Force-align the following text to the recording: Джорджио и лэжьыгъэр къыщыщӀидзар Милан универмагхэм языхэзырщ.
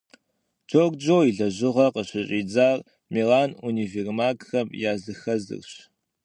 Джорджио 0.67 1.19
и 1.29 1.31
лэжьыгъэр 1.37 1.91
къыщыщӀидзар 1.93 2.77
Милан 3.13 3.49
универмагхэм 3.67 4.67
языхэзырщ. 4.91 5.73